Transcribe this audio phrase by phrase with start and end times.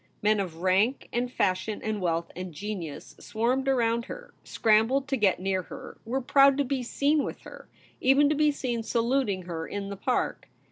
[0.23, 5.39] Men of rank and fashion and wealth and genius swarmed around her, scrambled to get
[5.39, 7.69] near her, were proud to be seen with her—
[8.01, 10.49] even to be seen saluting her in the Park.